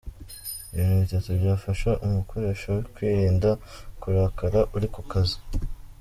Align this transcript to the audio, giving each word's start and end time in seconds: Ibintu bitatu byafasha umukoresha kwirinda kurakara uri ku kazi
Ibintu 0.73 0.95
bitatu 1.03 1.29
byafasha 1.39 1.89
umukoresha 2.05 2.71
kwirinda 2.93 3.49
kurakara 4.01 4.59
uri 4.75 4.87
ku 4.93 5.01
kazi 5.11 5.37